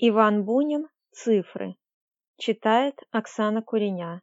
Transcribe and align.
Иван 0.00 0.44
Бунин 0.44 0.86
«Цифры». 1.10 1.74
Читает 2.36 3.00
Оксана 3.10 3.62
Куреня. 3.62 4.22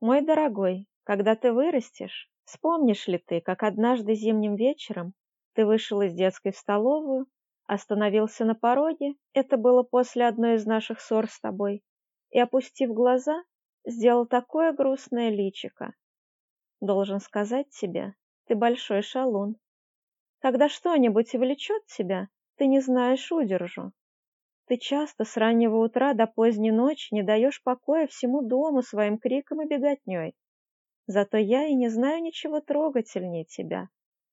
Мой 0.00 0.22
дорогой, 0.22 0.88
когда 1.04 1.36
ты 1.36 1.52
вырастешь, 1.52 2.28
вспомнишь 2.44 3.06
ли 3.06 3.18
ты, 3.18 3.40
как 3.40 3.62
однажды 3.62 4.16
зимним 4.16 4.56
вечером 4.56 5.14
ты 5.52 5.64
вышел 5.64 6.02
из 6.02 6.14
детской 6.14 6.50
в 6.50 6.56
столовую, 6.56 7.28
остановился 7.66 8.44
на 8.44 8.56
пороге, 8.56 9.14
это 9.34 9.56
было 9.56 9.84
после 9.84 10.26
одной 10.26 10.56
из 10.56 10.66
наших 10.66 11.00
ссор 11.00 11.30
с 11.30 11.38
тобой, 11.38 11.84
и, 12.30 12.40
опустив 12.40 12.90
глаза, 12.90 13.44
сделал 13.84 14.26
такое 14.26 14.72
грустное 14.72 15.30
личико. 15.30 15.94
Должен 16.80 17.20
сказать 17.20 17.70
тебе, 17.70 18.16
ты 18.46 18.56
большой 18.56 19.02
шалун. 19.02 19.54
Когда 20.40 20.68
что-нибудь 20.68 21.32
влечет 21.34 21.86
тебя, 21.86 22.26
ты 22.56 22.66
не 22.66 22.80
знаешь 22.80 23.30
удержу. 23.30 23.92
Ты 24.66 24.78
часто 24.78 25.24
с 25.24 25.36
раннего 25.36 25.76
утра 25.76 26.14
до 26.14 26.26
поздней 26.26 26.70
ночи 26.70 27.12
не 27.12 27.22
даешь 27.22 27.62
покоя 27.62 28.06
всему 28.06 28.40
дому 28.40 28.82
своим 28.82 29.18
криком 29.18 29.60
и 29.62 29.68
беготней. 29.68 30.34
Зато 31.06 31.36
я 31.36 31.66
и 31.66 31.74
не 31.74 31.90
знаю 31.90 32.22
ничего 32.22 32.60
трогательнее 32.60 33.44
тебя, 33.44 33.90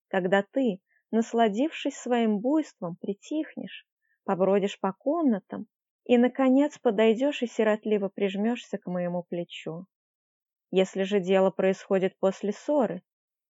когда 0.07 0.41
ты, 0.41 0.79
насладившись 1.11 1.97
своим 1.97 2.39
буйством, 2.39 2.95
притихнешь, 2.95 3.85
побродишь 4.23 4.79
по 4.79 4.93
комнатам 4.93 5.67
и, 6.05 6.17
наконец, 6.17 6.79
подойдешь 6.79 7.43
и 7.43 7.47
сиротливо 7.47 8.07
прижмешься 8.07 8.77
к 8.77 8.85
моему 8.85 9.23
плечу. 9.23 9.85
Если 10.71 11.03
же 11.03 11.19
дело 11.19 11.51
происходит 11.51 12.17
после 12.19 12.53
ссоры, 12.53 13.03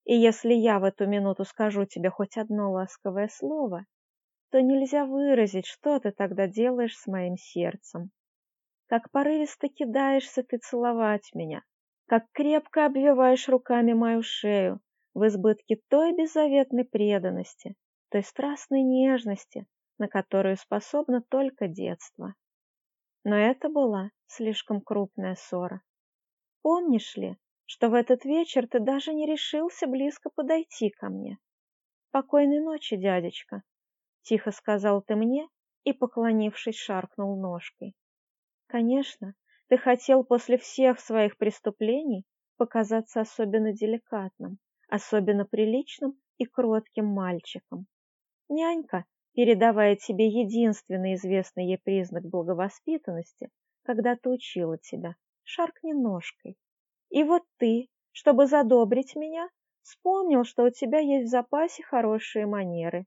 и 0.05 0.15
если 0.15 0.55
я 0.55 0.79
в 0.79 0.83
эту 0.83 1.05
минуту 1.05 1.45
скажу 1.45 1.85
тебе 1.85 2.09
хоть 2.09 2.37
одно 2.37 2.71
ласковое 2.71 3.27
слово, 3.27 3.85
то 4.51 4.61
нельзя 4.61 5.05
выразить, 5.05 5.65
что 5.65 5.99
ты 5.99 6.11
тогда 6.11 6.47
делаешь 6.47 6.97
с 6.97 7.07
моим 7.07 7.37
сердцем. 7.37 8.11
Как 8.87 9.09
порывисто 9.09 9.69
кидаешься 9.69 10.43
ты 10.43 10.57
целовать 10.57 11.31
меня, 11.33 11.63
как 12.07 12.25
крепко 12.33 12.85
обвиваешь 12.85 13.47
руками 13.47 13.93
мою 13.93 14.21
шею 14.21 14.81
в 15.13 15.25
избытке 15.25 15.79
той 15.87 16.13
беззаветной 16.13 16.83
преданности, 16.83 17.75
той 18.09 18.23
страстной 18.23 18.81
нежности, 18.81 19.65
на 19.97 20.09
которую 20.09 20.57
способно 20.57 21.21
только 21.21 21.69
детство. 21.69 22.35
Но 23.23 23.37
это 23.37 23.69
была 23.69 24.11
слишком 24.27 24.81
крупная 24.81 25.35
ссора. 25.35 25.81
Помнишь 26.61 27.15
ли, 27.15 27.37
что 27.65 27.89
в 27.89 27.93
этот 27.93 28.25
вечер 28.25 28.67
ты 28.67 28.79
даже 28.79 29.13
не 29.13 29.25
решился 29.25 29.87
близко 29.87 30.29
подойти 30.29 30.89
ко 30.89 31.07
мне? 31.07 31.37
Покойной 32.11 32.59
ночи, 32.59 32.97
дядечка,— 32.97 33.63
тихо 34.21 34.51
сказал 34.51 35.01
ты 35.01 35.15
мне 35.15 35.47
и, 35.83 35.93
поклонившись, 35.93 36.77
шаркнул 36.77 37.39
ножкой. 37.39 37.95
Конечно, 38.67 39.35
ты 39.67 39.77
хотел 39.77 40.23
после 40.23 40.57
всех 40.57 40.99
своих 40.99 41.37
преступлений 41.37 42.25
показаться 42.57 43.21
особенно 43.21 43.73
деликатным, 43.73 44.59
особенно 44.87 45.45
приличным 45.45 46.19
и 46.37 46.45
кротким 46.45 47.05
мальчиком. 47.05 47.87
Нянька, 48.49 49.05
передавая 49.33 49.95
тебе 49.95 50.27
единственный 50.27 51.15
известный 51.15 51.67
ей 51.67 51.77
признак 51.77 52.23
благовоспитанности, 52.25 53.49
когда-то 53.83 54.29
учила 54.29 54.77
тебя, 54.77 55.15
шаркни 55.43 55.93
ножкой. 55.93 56.57
И 57.09 57.23
вот 57.23 57.43
ты, 57.57 57.87
чтобы 58.11 58.45
задобрить 58.45 59.15
меня, 59.15 59.49
вспомнил, 59.83 60.43
что 60.43 60.63
у 60.63 60.69
тебя 60.69 60.99
есть 60.99 61.27
в 61.27 61.31
запасе 61.31 61.83
хорошие 61.83 62.45
манеры, 62.45 63.05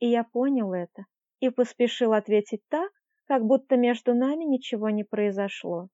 и 0.00 0.08
я 0.08 0.24
понял 0.24 0.72
это 0.72 1.06
и 1.38 1.50
поспешил 1.50 2.12
ответить 2.12 2.62
так, 2.68 2.90
как 3.26 3.44
будто 3.44 3.76
между 3.76 4.14
нами 4.14 4.44
ничего 4.44 4.90
не 4.90 5.04
произошло, 5.04 5.88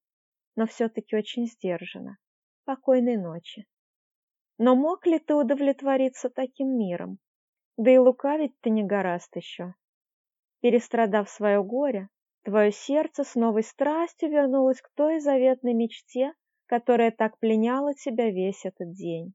но 0.54 0.66
все-таки 0.66 1.14
очень 1.14 1.46
сдержанно. 1.46 2.16
Покойной 2.64 3.16
ночи. 3.16 3.66
Но 4.58 4.74
мог 4.74 5.06
ли 5.06 5.18
ты 5.18 5.34
удовлетвориться 5.34 6.30
таким 6.30 6.78
миром? 6.78 7.18
Да 7.76 7.90
и 7.90 7.98
лукавить 7.98 8.58
ты 8.60 8.70
не 8.70 8.82
гораст 8.82 9.36
еще. 9.36 9.74
Перестрадав 10.60 11.28
свое 11.28 11.62
горе, 11.62 12.08
твое 12.42 12.72
сердце 12.72 13.22
с 13.22 13.34
новой 13.34 13.62
страстью 13.62 14.30
вернулось 14.30 14.80
к 14.80 14.90
той 14.94 15.20
заветной 15.20 15.74
мечте, 15.74 16.32
которая 16.64 17.10
так 17.10 17.38
пленяла 17.38 17.94
тебя 17.94 18.30
весь 18.30 18.64
этот 18.64 18.92
день. 18.92 19.34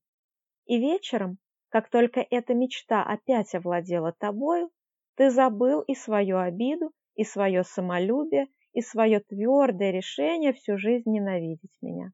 И 0.66 0.80
вечером, 0.80 1.38
как 1.72 1.90
только 1.90 2.20
эта 2.30 2.54
мечта 2.54 3.02
опять 3.02 3.56
овладела 3.56 4.12
тобою, 4.12 4.72
ты 5.16 5.32
забыл 5.32 5.82
и 5.82 5.96
свою 5.96 6.38
обиду, 6.38 6.92
и 7.16 7.24
свое 7.24 7.64
самолюбие, 7.64 8.48
и 8.74 8.82
свое 8.82 9.22
твердое 9.22 9.92
решение 9.92 10.52
всю 10.52 10.78
жизнь 10.78 11.10
ненавидеть 11.10 11.72
меня. 11.82 12.12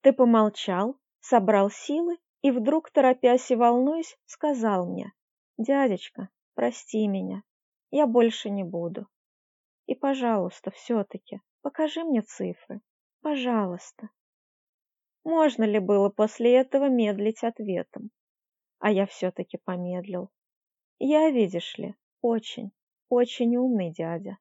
Ты 0.00 0.14
помолчал, 0.14 0.96
собрал 1.20 1.70
силы 1.70 2.16
и 2.40 2.50
вдруг, 2.50 2.90
торопясь 2.90 3.50
и 3.50 3.54
волнуясь, 3.54 4.16
сказал 4.24 4.86
мне, 4.86 5.12
«Дядечка, 5.58 6.30
прости 6.54 7.06
меня, 7.06 7.42
я 7.90 8.06
больше 8.06 8.48
не 8.48 8.64
буду. 8.64 9.08
И, 9.84 9.94
пожалуйста, 9.94 10.70
все-таки 10.70 11.42
покажи 11.60 12.02
мне 12.02 12.22
цифры, 12.22 12.80
пожалуйста». 13.20 14.08
Можно 15.22 15.64
ли 15.64 15.80
было 15.80 16.08
после 16.08 16.54
этого 16.54 16.88
медлить 16.88 17.44
ответом? 17.44 18.10
А 18.78 18.90
я 18.90 19.06
все-таки 19.06 19.58
помедлил. 19.58 20.30
Я, 20.98 21.30
видишь 21.30 21.76
ли, 21.78 21.94
очень, 22.20 22.70
очень 23.08 23.56
умный 23.56 23.92
дядя. 23.92 24.38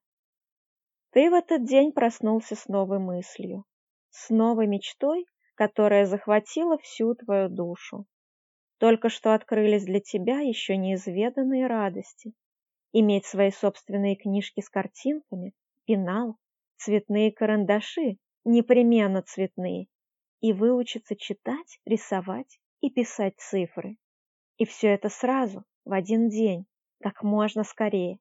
Ты 1.12 1.30
в 1.30 1.34
этот 1.34 1.66
день 1.66 1.92
проснулся 1.92 2.56
с 2.56 2.68
новой 2.68 3.00
мыслью, 3.00 3.66
с 4.10 4.30
новой 4.30 4.68
мечтой, 4.68 5.26
которая 5.56 6.06
захватила 6.06 6.78
всю 6.78 7.16
твою 7.16 7.50
душу. 7.50 8.06
Только 8.78 9.10
что 9.10 9.34
открылись 9.34 9.86
для 9.86 10.00
тебя 10.00 10.40
еще 10.40 10.78
неизведанные 10.78 11.66
радости. 11.66 12.34
Иметь 12.94 13.26
свои 13.26 13.52
собственные 13.52 14.16
книжки 14.16 14.62
с 14.62 14.70
картинками, 14.70 15.54
пенал, 15.86 16.38
цветные 16.78 17.32
карандаши, 17.32 18.18
непременно 18.46 19.24
цветные, 19.24 19.88
и 20.42 20.54
выучиться 20.54 21.16
читать, 21.16 21.80
рисовать 21.86 22.60
и 22.82 22.92
писать 22.92 23.36
цифры. 23.38 23.98
И 24.58 24.66
все 24.66 24.88
это 24.88 25.10
сразу, 25.10 25.64
в 25.86 25.94
один 25.94 26.30
день, 26.30 26.66
как 27.02 27.24
можно 27.24 27.64
скорее. 27.64 28.20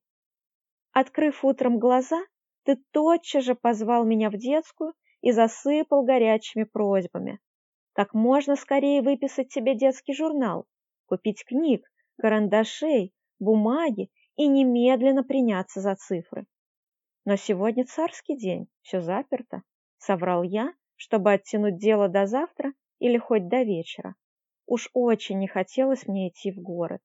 Открыв 0.92 1.44
утром 1.44 1.78
глаза, 1.78 2.22
ты 2.64 2.76
тотчас 2.90 3.44
же 3.44 3.54
позвал 3.54 4.04
меня 4.04 4.30
в 4.30 4.36
детскую 4.36 4.92
и 5.20 5.32
засыпал 5.32 6.04
горячими 6.04 6.64
просьбами. 6.64 7.40
Как 7.92 8.12
можно 8.12 8.56
скорее 8.56 9.00
выписать 9.00 9.48
тебе 9.48 9.74
детский 9.74 10.14
журнал, 10.14 10.66
купить 11.06 11.44
книг, 11.44 11.86
карандашей, 12.18 13.14
бумаги 13.38 14.10
и 14.36 14.46
немедленно 14.46 15.24
приняться 15.24 15.80
за 15.80 15.94
цифры. 15.94 16.46
Но 17.24 17.36
сегодня 17.36 17.86
царский 17.86 18.36
день, 18.36 18.68
все 18.82 19.00
заперто, 19.00 19.62
соврал 19.98 20.42
я, 20.42 20.74
чтобы 20.96 21.32
оттянуть 21.32 21.78
дело 21.78 22.08
до 22.08 22.26
завтра 22.26 22.72
или 22.98 23.16
хоть 23.16 23.48
до 23.48 23.62
вечера. 23.62 24.14
Уж 24.66 24.90
очень 24.92 25.38
не 25.38 25.46
хотелось 25.46 26.06
мне 26.06 26.28
идти 26.28 26.50
в 26.50 26.60
город. 26.60 27.02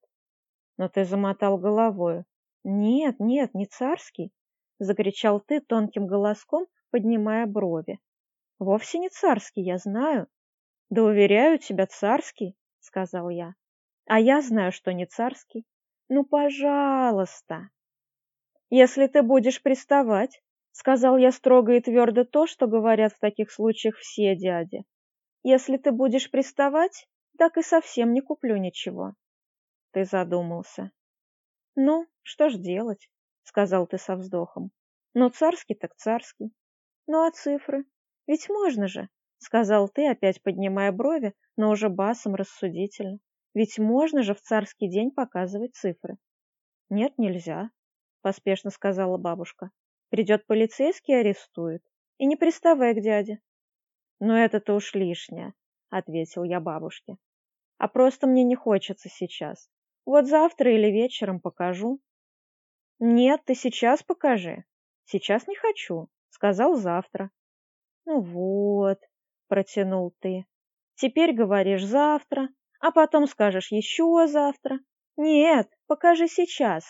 Но 0.76 0.88
ты 0.88 1.04
замотал 1.04 1.58
головою. 1.58 2.24
Нет, 2.64 3.20
нет, 3.20 3.54
не 3.54 3.66
царский, 3.66 4.32
закричал 4.78 5.40
ты 5.40 5.60
тонким 5.60 6.06
голоском, 6.06 6.66
поднимая 6.90 7.46
брови. 7.46 7.98
Вовсе 8.58 8.98
не 8.98 9.08
царский, 9.08 9.62
я 9.62 9.78
знаю. 9.78 10.28
Да 10.90 11.02
уверяю 11.04 11.58
тебя, 11.58 11.86
царский, 11.86 12.56
сказал 12.80 13.28
я. 13.30 13.54
А 14.06 14.20
я 14.20 14.42
знаю, 14.42 14.72
что 14.72 14.92
не 14.92 15.06
царский. 15.06 15.64
Ну, 16.08 16.24
пожалуйста. 16.24 17.70
Если 18.70 19.06
ты 19.06 19.22
будешь 19.22 19.62
приставать, 19.62 20.42
сказал 20.72 21.16
я 21.16 21.32
строго 21.32 21.74
и 21.74 21.80
твердо 21.80 22.24
то, 22.24 22.46
что 22.46 22.66
говорят 22.66 23.12
в 23.12 23.20
таких 23.20 23.50
случаях 23.50 23.96
все 23.96 24.34
дяди. 24.36 24.84
Если 25.42 25.76
ты 25.76 25.92
будешь 25.92 26.30
приставать, 26.30 27.08
так 27.42 27.56
и 27.56 27.62
совсем 27.62 28.12
не 28.12 28.20
куплю 28.20 28.56
ничего. 28.56 29.16
Ты 29.90 30.04
задумался. 30.04 30.92
Ну, 31.74 32.06
что 32.22 32.50
ж 32.50 32.56
делать, 32.56 33.10
сказал 33.42 33.88
ты 33.88 33.98
со 33.98 34.14
вздохом. 34.14 34.70
Ну, 35.12 35.28
царский 35.28 35.74
так 35.74 35.96
царский. 35.96 36.52
Ну, 37.08 37.26
а 37.26 37.32
цифры? 37.32 37.84
Ведь 38.28 38.48
можно 38.48 38.86
же, 38.86 39.08
сказал 39.38 39.88
ты, 39.88 40.08
опять 40.08 40.40
поднимая 40.40 40.92
брови, 40.92 41.34
но 41.56 41.70
уже 41.70 41.88
басом 41.88 42.36
рассудительно. 42.36 43.18
Ведь 43.54 43.76
можно 43.76 44.22
же 44.22 44.34
в 44.36 44.40
царский 44.40 44.88
день 44.88 45.10
показывать 45.10 45.74
цифры. 45.74 46.18
Нет, 46.90 47.18
нельзя, 47.18 47.72
поспешно 48.20 48.70
сказала 48.70 49.18
бабушка. 49.18 49.72
Придет 50.10 50.46
полицейский 50.46 51.14
и 51.14 51.16
арестует. 51.16 51.82
И 52.18 52.26
не 52.26 52.36
приставай 52.36 52.94
к 52.94 53.02
дяде. 53.02 53.40
Но 54.20 54.38
это-то 54.38 54.74
уж 54.74 54.94
лишнее, 54.94 55.54
ответил 55.90 56.44
я 56.44 56.60
бабушке. 56.60 57.16
А 57.82 57.88
просто 57.88 58.28
мне 58.28 58.44
не 58.44 58.54
хочется 58.54 59.08
сейчас. 59.08 59.68
Вот 60.06 60.28
завтра 60.28 60.72
или 60.72 60.86
вечером 60.86 61.40
покажу. 61.40 62.00
Нет, 63.00 63.40
ты 63.44 63.56
сейчас 63.56 64.04
покажи. 64.04 64.62
Сейчас 65.04 65.48
не 65.48 65.56
хочу. 65.56 66.08
Сказал 66.28 66.76
завтра. 66.76 67.32
Ну 68.04 68.20
вот, 68.20 69.00
протянул 69.48 70.14
ты. 70.20 70.46
Теперь 70.94 71.34
говоришь 71.34 71.84
завтра, 71.84 72.50
а 72.78 72.92
потом 72.92 73.26
скажешь 73.26 73.72
еще 73.72 74.28
завтра. 74.28 74.78
Нет, 75.16 75.68
покажи 75.88 76.28
сейчас. 76.28 76.84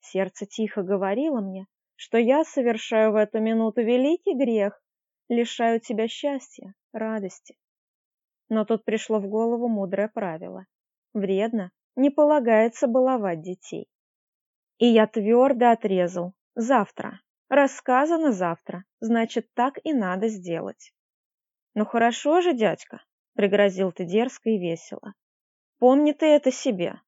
Сердце 0.00 0.46
тихо 0.46 0.82
говорило 0.82 1.42
мне, 1.42 1.66
что 1.96 2.16
я 2.16 2.44
совершаю 2.44 3.12
в 3.12 3.16
эту 3.16 3.40
минуту 3.40 3.82
великий 3.82 4.34
грех, 4.34 4.82
лишаю 5.28 5.80
тебя 5.80 6.08
счастья, 6.08 6.74
радости. 6.94 7.58
Но 8.52 8.66
тут 8.66 8.84
пришло 8.84 9.18
в 9.18 9.28
голову 9.28 9.66
мудрое 9.66 10.08
правило. 10.08 10.66
Вредно, 11.14 11.70
не 11.96 12.10
полагается 12.10 12.86
баловать 12.86 13.40
детей. 13.40 13.88
И 14.76 14.86
я 14.86 15.06
твердо 15.06 15.70
отрезал. 15.70 16.34
Завтра. 16.54 17.22
Рассказано 17.48 18.30
завтра. 18.30 18.84
Значит, 19.00 19.48
так 19.54 19.78
и 19.84 19.94
надо 19.94 20.28
сделать. 20.28 20.92
Ну 21.72 21.86
хорошо 21.86 22.42
же, 22.42 22.52
дядька, 22.52 23.02
пригрозил 23.32 23.90
ты 23.90 24.04
дерзко 24.04 24.50
и 24.50 24.58
весело. 24.58 25.14
Помни 25.78 26.12
ты 26.12 26.26
это 26.26 26.52
себе. 26.52 27.00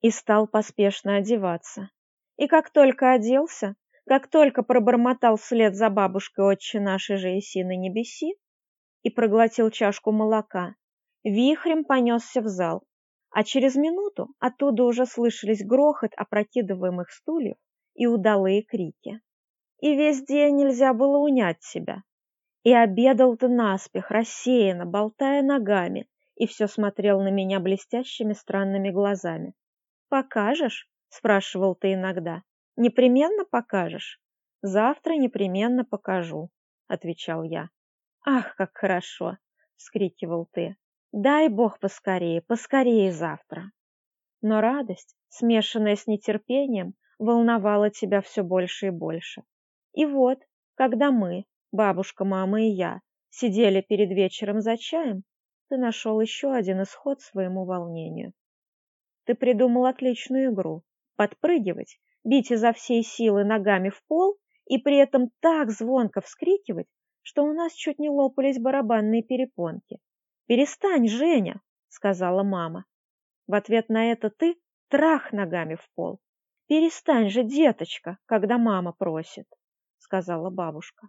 И 0.00 0.10
стал 0.10 0.46
поспешно 0.46 1.16
одеваться. 1.16 1.90
И 2.38 2.46
как 2.46 2.70
только 2.70 3.12
оделся, 3.12 3.76
как 4.06 4.28
только 4.28 4.62
пробормотал 4.62 5.36
вслед 5.36 5.76
за 5.76 5.90
бабушкой 5.90 6.46
отче 6.46 6.80
нашей 6.80 7.18
же 7.18 7.38
Исины 7.38 7.76
Небеси 7.76 8.38
и 9.06 9.10
проглотил 9.10 9.70
чашку 9.70 10.10
молока, 10.10 10.74
вихрем 11.22 11.84
понесся 11.84 12.40
в 12.40 12.48
зал, 12.48 12.82
а 13.30 13.44
через 13.44 13.76
минуту 13.76 14.30
оттуда 14.40 14.82
уже 14.82 15.06
слышались 15.06 15.64
грохот 15.64 16.10
опрокидываемых 16.16 17.12
стульев 17.12 17.56
и 17.94 18.08
удалые 18.08 18.64
крики. 18.64 19.20
И 19.78 19.94
весь 19.94 20.24
день 20.24 20.56
нельзя 20.56 20.92
было 20.92 21.18
унять 21.18 21.62
себя. 21.62 22.02
И 22.64 22.72
обедал 22.72 23.36
ты 23.36 23.46
наспех, 23.46 24.10
рассеянно, 24.10 24.86
болтая 24.86 25.40
ногами, 25.42 26.08
и 26.34 26.48
все 26.48 26.66
смотрел 26.66 27.22
на 27.22 27.30
меня 27.30 27.60
блестящими 27.60 28.32
странными 28.32 28.90
глазами. 28.90 29.54
«Покажешь?»— 30.08 30.90
спрашивал 31.10 31.76
ты 31.76 31.92
иногда. 31.92 32.42
«Непременно 32.74 33.44
покажешь?» 33.44 34.20
«Завтра 34.62 35.12
непременно 35.12 35.84
покажу»,— 35.84 36.50
отвечал 36.88 37.44
я. 37.44 37.68
«Ах, 38.28 38.56
как 38.56 38.76
хорошо!»— 38.76 39.38
вскрикивал 39.76 40.48
ты. 40.52 40.76
«Дай 41.12 41.48
Бог 41.48 41.78
поскорее, 41.78 42.42
поскорее 42.42 43.12
завтра!» 43.12 43.70
Но 44.42 44.60
радость, 44.60 45.14
смешанная 45.28 45.94
с 45.94 46.08
нетерпением, 46.08 46.94
волновала 47.20 47.88
тебя 47.90 48.20
все 48.20 48.42
больше 48.42 48.88
и 48.88 48.90
больше. 48.90 49.44
И 49.92 50.06
вот, 50.06 50.40
когда 50.74 51.12
мы, 51.12 51.44
бабушка, 51.70 52.24
мама 52.24 52.62
и 52.62 52.70
я, 52.70 53.00
сидели 53.30 53.80
перед 53.80 54.10
вечером 54.10 54.60
за 54.60 54.76
чаем, 54.76 55.22
ты 55.68 55.76
нашел 55.76 56.20
еще 56.20 56.52
один 56.52 56.82
исход 56.82 57.20
своему 57.20 57.64
волнению. 57.64 58.32
Ты 59.24 59.36
придумал 59.36 59.86
отличную 59.86 60.52
игру– 60.52 60.82
подпрыгивать, 61.16 62.00
бить 62.24 62.50
изо 62.50 62.72
всей 62.72 63.04
силы 63.04 63.44
ногами 63.44 63.90
в 63.90 64.02
пол 64.08 64.36
и 64.66 64.78
при 64.78 64.96
этом 64.96 65.30
так 65.38 65.70
звонко 65.70 66.20
вскрикивать, 66.20 66.88
что 67.26 67.42
у 67.42 67.52
нас 67.52 67.72
чуть 67.72 67.98
не 67.98 68.08
лопались 68.08 68.60
барабанные 68.60 69.20
перепонки. 69.20 69.98
«Перестань, 70.46 71.08
Женя!»– 71.08 71.60
сказала 71.88 72.44
мама. 72.44 72.84
В 73.48 73.54
ответ 73.54 73.88
на 73.88 74.12
это 74.12 74.30
ты 74.30 74.54
трах 74.90 75.32
ногами 75.32 75.74
в 75.74 75.90
пол. 75.96 76.20
«Перестань 76.68 77.28
же, 77.28 77.42
деточка, 77.42 78.18
когда 78.26 78.58
мама 78.58 78.92
просит»,— 78.92 79.48
сказала 79.98 80.50
бабушка. 80.50 81.08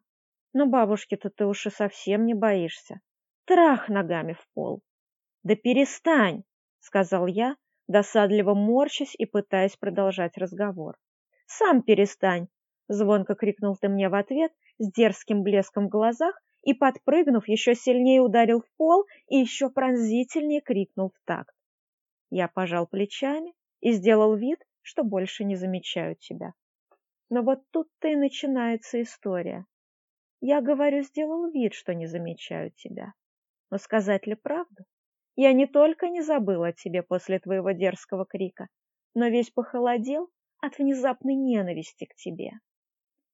«Но 0.53 0.65
бабушки-то 0.65 1.29
ты 1.29 1.45
уж 1.45 1.67
и 1.67 1.69
совсем 1.69 2.25
не 2.25 2.33
боишься. 2.33 2.99
Трах 3.45 3.87
ногами 3.87 4.33
в 4.33 4.43
пол». 4.55 4.81
«Да 5.43 5.55
перестань»,— 5.55 6.45
сказал 6.79 7.27
я, 7.27 7.57
досадливо 7.87 8.55
морщась 8.55 9.13
и 9.15 9.27
пытаясь 9.27 9.77
продолжать 9.77 10.35
разговор. 10.39 10.97
«Сам 11.45 11.83
перестань!»— 11.83 12.47
звонко 12.87 13.35
крикнул 13.35 13.75
ты 13.75 13.87
мне 13.87 14.09
в 14.09 14.15
ответ 14.15 14.51
с 14.79 14.91
дерзким 14.91 15.43
блеском 15.43 15.87
в 15.87 15.89
глазах 15.89 16.39
и, 16.63 16.73
подпрыгнув, 16.73 17.47
еще 17.47 17.75
сильнее 17.75 18.21
ударил 18.21 18.61
в 18.61 18.69
пол 18.77 19.05
и 19.27 19.37
еще 19.37 19.69
пронзительнее 19.69 20.61
крикнул 20.61 21.09
в 21.09 21.25
такт. 21.25 21.55
Я 22.29 22.47
пожал 22.47 22.87
плечами 22.87 23.53
и 23.79 23.91
сделал 23.91 24.35
вид, 24.35 24.59
что 24.81 25.03
больше 25.03 25.43
не 25.43 25.55
замечаю 25.55 26.15
тебя. 26.15 26.53
Но 27.29 27.41
вот 27.41 27.63
тут-то 27.71 28.07
и 28.07 28.15
начинается 28.15 29.01
история. 29.01 29.65
Я, 30.39 30.61
говорю, 30.61 31.03
сделал 31.03 31.49
вид, 31.49 31.73
что 31.73 31.93
не 31.93 32.05
замечаю 32.05 32.71
тебя. 32.71 33.13
Но 33.69 33.77
сказать 33.77 34.27
ли 34.27 34.35
правду? 34.35 34.85
Я 35.35 35.53
не 35.53 35.67
только 35.67 36.09
не 36.09 36.21
забыл 36.21 36.63
о 36.63 36.73
тебе 36.73 37.03
после 37.03 37.39
твоего 37.39 37.71
дерзкого 37.71 38.25
крика, 38.25 38.67
но 39.13 39.27
весь 39.27 39.49
похолодел 39.49 40.29
от 40.59 40.77
внезапной 40.77 41.35
ненависти 41.35 42.05
к 42.05 42.15
тебе. 42.15 42.51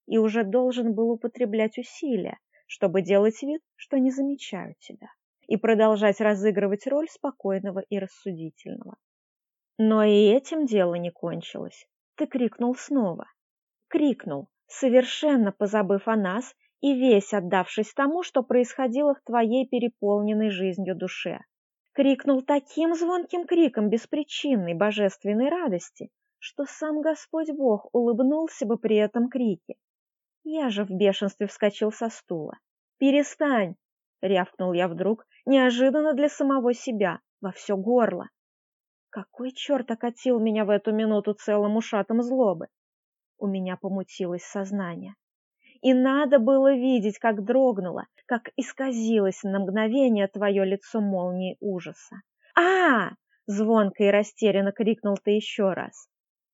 И 0.06 0.18
уже 0.18 0.44
должен 0.44 0.94
был 0.94 1.12
употреблять 1.12 1.78
усилия, 1.78 2.38
чтобы 2.68 3.02
делать 3.02 3.42
вид, 3.42 3.62
что 3.76 3.98
не 3.98 4.12
замечаю 4.12 4.76
тебя, 4.80 5.08
и 5.48 5.58
продолжать 5.58 6.20
разыгрывать 6.20 6.88
роль 6.88 7.08
спокойного 7.10 7.80
и 7.80 8.00
рассудительного. 8.00 8.96
Но 9.78 10.04
и 10.04 10.28
этим 10.28 10.66
дело 10.66 10.96
не 10.96 11.12
кончилось. 11.12 11.88
Ты 12.16 12.28
крикнул 12.28 12.76
снова. 12.76 13.26
Крикнул, 13.88 14.50
совершенно 14.68 15.52
позабыв 15.52 16.08
о 16.08 16.16
нас 16.16 16.54
и 16.82 16.94
весь 16.94 17.34
отдавшись 17.34 17.94
тому, 17.94 18.24
что 18.24 18.44
происходило 18.44 19.16
в 19.16 19.22
твоей 19.22 19.68
переполненной 19.68 20.50
жизнью 20.50 20.96
душе 20.96 21.40
крикнул 21.94 22.42
таким 22.42 22.96
звонким 22.96 23.46
криком 23.46 23.90
беспричинной 23.90 24.74
божественной 24.74 25.50
радости, 25.50 26.10
что 26.40 26.66
сам 26.66 27.02
Господь 27.02 27.52
Бог 27.52 27.88
улыбнулся 27.94 28.66
бы 28.66 28.78
при 28.78 28.98
этом 28.98 29.30
крике. 29.30 29.76
Я 30.44 30.70
же 30.70 30.86
в 30.86 30.90
бешенстве 30.90 31.48
вскочил 31.48 31.92
со 31.92 32.10
стула. 32.10 32.58
«Перестань!»— 32.98 33.76
рявкнул 34.22 34.74
я 34.74 34.88
вдруг, 34.88 35.26
неожиданно 35.46 36.14
для 36.14 36.30
самого 36.30 36.74
себя, 36.74 37.20
во 37.42 37.52
все 37.52 37.76
горло. 37.76 38.30
Какой 39.10 39.52
черт 39.52 39.90
окатил 39.92 40.40
меня 40.40 40.66
в 40.66 40.70
эту 40.70 40.92
минуту 40.94 41.34
целым 41.34 41.78
ушатом 41.78 42.22
злобы? 42.22 42.68
У 43.38 43.48
меня 43.48 43.78
помутилось 43.78 44.44
сознание 44.44 45.16
и 45.84 45.94
надо 45.94 46.40
было 46.40 46.74
видеть, 46.74 47.20
как 47.20 47.44
дрогнуло, 47.44 48.08
как 48.26 48.50
исказилось 48.56 49.44
на 49.44 49.60
мгновение 49.60 50.28
твое 50.28 50.64
лицо 50.64 51.02
молнией 51.02 51.58
ужаса. 51.60 52.22
а 52.56 53.12
звонко 53.48 54.04
и 54.04 54.08
растерянно 54.08 54.72
крикнул 54.72 55.18
ты 55.18 55.32
еще 55.32 55.74
раз. 55.74 56.08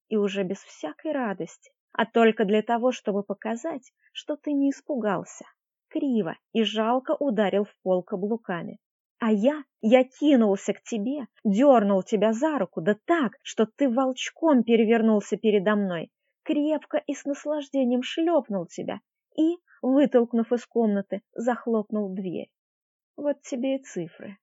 И 0.07 0.17
уже 0.17 0.43
без 0.43 0.57
всякой 0.57 1.11
радости, 1.11 1.71
а 1.91 2.05
только 2.05 2.45
для 2.45 2.61
того, 2.61 2.91
чтобы 2.91 3.23
показать, 3.23 3.91
что 4.11 4.35
ты 4.35 4.53
не 4.53 4.71
испугался. 4.71 5.45
Криво 5.89 6.37
и 6.53 6.63
жалко 6.63 7.15
ударил 7.19 7.65
в 7.65 7.75
пол 7.81 8.03
каблуками. 8.03 8.77
А 9.19 9.31
я, 9.31 9.63
я 9.81 10.05
кинулся 10.05 10.73
к 10.73 10.81
тебе, 10.83 11.27
дернул 11.43 12.03
тебя 12.03 12.31
за 12.31 12.57
руку, 12.57 12.81
да 12.81 12.95
так, 13.05 13.33
что 13.43 13.65
ты 13.65 13.89
волчком 13.89 14.63
перевернулся 14.63 15.35
передо 15.35 15.75
мной, 15.75 16.09
крепко 16.43 16.97
и 17.05 17.13
с 17.13 17.25
наслаждением 17.25 18.01
шлепнул 18.01 18.65
тебя 18.65 19.01
и, 19.35 19.57
вытолкнув 19.81 20.53
из 20.53 20.65
комнаты, 20.65 21.21
захлопнул 21.33 22.13
дверь. 22.13 22.49
Вот 23.17 23.41
тебе 23.41 23.75
и 23.75 23.83
цифры. 23.83 24.37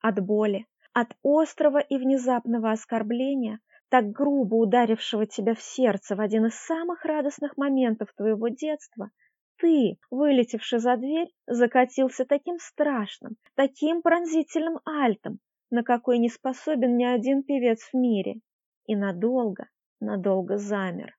От 0.00 0.22
боли, 0.22 0.66
от 0.92 1.16
острого 1.22 1.78
и 1.78 1.96
внезапного 1.96 2.70
оскорбления, 2.70 3.60
так 3.88 4.10
грубо 4.10 4.56
ударившего 4.56 5.26
тебя 5.26 5.54
в 5.54 5.62
сердце 5.62 6.14
в 6.14 6.20
один 6.20 6.46
из 6.46 6.54
самых 6.54 7.04
радостных 7.04 7.56
моментов 7.56 8.12
твоего 8.14 8.48
детства, 8.48 9.10
ты, 9.56 9.98
вылетевший 10.10 10.78
за 10.78 10.96
дверь, 10.96 11.28
закатился 11.46 12.24
таким 12.24 12.58
страшным, 12.58 13.36
таким 13.54 14.02
пронзительным 14.02 14.78
альтом, 14.84 15.38
на 15.70 15.82
какой 15.82 16.18
не 16.18 16.28
способен 16.28 16.96
ни 16.96 17.04
один 17.04 17.42
певец 17.42 17.80
в 17.92 17.94
мире, 17.94 18.40
и 18.86 18.94
надолго, 18.94 19.68
надолго 20.00 20.58
замер. 20.58 21.16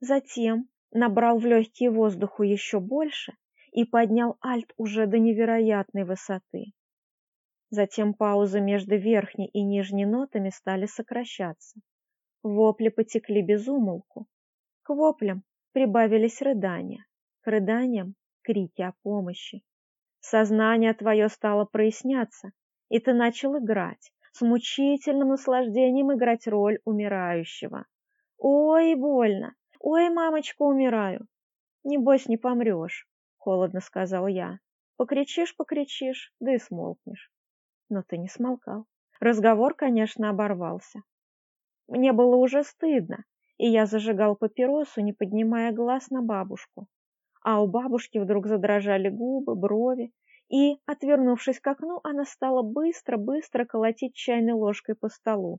Затем, 0.00 0.68
набрал 0.92 1.38
в 1.38 1.46
легкие 1.46 1.90
воздуху 1.90 2.42
еще 2.42 2.80
больше 2.80 3.34
и 3.72 3.84
поднял 3.84 4.36
альт 4.44 4.72
уже 4.76 5.06
до 5.06 5.18
невероятной 5.18 6.04
высоты. 6.04 6.72
Затем 7.70 8.14
паузы 8.14 8.60
между 8.60 8.96
верхней 8.96 9.46
и 9.46 9.62
нижней 9.62 10.06
нотами 10.06 10.50
стали 10.50 10.86
сокращаться. 10.86 11.80
Вопли 12.42 12.88
потекли 12.88 13.42
без 13.42 13.68
умолку. 13.68 14.26
К 14.82 14.94
воплям 14.94 15.42
прибавились 15.72 16.40
рыдания, 16.40 17.06
к 17.42 17.46
рыданиям— 17.48 18.14
крики 18.42 18.80
о 18.80 18.94
помощи. 19.02 19.62
Сознание 20.20 20.94
твое 20.94 21.28
стало 21.28 21.66
проясняться, 21.66 22.52
и 22.88 22.98
ты 22.98 23.12
начал 23.12 23.58
играть, 23.58 24.12
с 24.32 24.40
мучительным 24.40 25.28
наслаждением 25.28 26.14
играть 26.14 26.46
роль 26.46 26.80
умирающего. 26.84 27.86
Ой, 28.38 28.94
больно! 28.94 29.54
Ой, 29.78 30.08
мамочка, 30.08 30.62
умираю! 30.62 31.26
Небось, 31.84 32.26
не 32.26 32.38
помрешь, 32.38 33.06
холодно 33.36 33.80
сказал 33.80 34.26
я. 34.26 34.60
Покричишь, 34.96 35.56
покричишь, 35.56 36.34
да 36.40 36.54
и 36.54 36.58
смолкнешь. 36.58 37.30
Но 37.88 38.02
ты 38.02 38.18
не 38.18 38.28
смолкал. 38.28 38.86
Разговор, 39.18 39.74
конечно, 39.74 40.30
оборвался. 40.30 41.02
Мне 41.90 42.12
было 42.12 42.36
уже 42.36 42.62
стыдно, 42.62 43.24
и 43.58 43.68
я 43.68 43.84
зажигал 43.84 44.36
папиросу, 44.36 45.00
не 45.00 45.12
поднимая 45.12 45.72
глаз 45.72 46.08
на 46.10 46.22
бабушку. 46.22 46.86
А 47.42 47.60
у 47.60 47.66
бабушки 47.66 48.18
вдруг 48.18 48.46
задрожали 48.46 49.08
губы, 49.08 49.56
брови, 49.56 50.12
и, 50.48 50.76
отвернувшись 50.86 51.58
к 51.58 51.66
окну, 51.66 51.98
она 52.04 52.24
стала 52.26 52.62
быстро-быстро 52.62 53.64
колотить 53.64 54.14
чайной 54.14 54.52
ложкой 54.52 54.94
по 54.94 55.08
столу. 55.08 55.58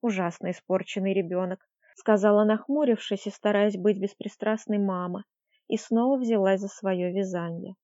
Ужасно 0.00 0.52
испорченный 0.52 1.12
ребенок, 1.12 1.60
сказала 1.96 2.44
нахмурившись 2.44 3.26
и 3.26 3.30
стараясь 3.30 3.76
быть 3.76 4.00
беспристрастной 4.00 4.78
мама, 4.78 5.24
и 5.68 5.76
снова 5.76 6.16
взялась 6.18 6.60
за 6.60 6.68
свое 6.68 7.12
вязание. 7.12 7.74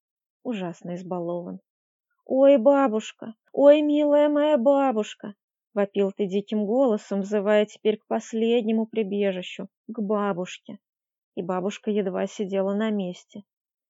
Ужасно 0.41 0.95
избалован. 0.95 1.59
«Ой, 2.25 2.57
бабушка! 2.57 3.35
Ой, 3.53 3.83
милая 3.83 4.27
моя 4.27 4.57
бабушка!» 4.57 5.35
Вопил 5.79 6.11
ты 6.11 6.25
диким 6.25 6.65
голосом, 6.65 7.21
взывая 7.21 7.65
теперь 7.65 7.99
к 7.99 8.05
последнему 8.05 8.85
прибежищу, 8.85 9.69
к 9.87 10.01
бабушке. 10.01 10.77
И 11.35 11.41
бабушка 11.41 11.89
едва 11.89 12.27
сидела 12.27 12.73
на 12.73 12.89
месте. 12.89 13.43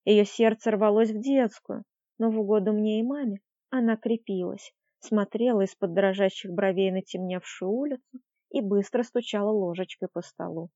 Ее 0.06 0.24
сердце 0.24 0.70
рвалось 0.70 1.10
в 1.10 1.20
детскую, 1.20 1.84
но 2.20 2.30
в 2.30 2.40
угоду 2.40 2.74
мне 2.74 3.00
и 3.00 3.04
маме 3.04 3.40
она 3.72 3.98
крепилась, 3.98 4.72
смотрела 5.00 5.62
из-под 5.62 5.96
дрожащих 5.96 6.52
бровей 6.52 6.92
на 6.92 7.02
темневшую 7.02 7.72
улицу 7.72 8.20
и 8.52 8.62
быстро 8.62 9.02
стучала 9.02 9.50
ложечкой 9.50 10.10
по 10.14 10.22
столу. 10.22 10.70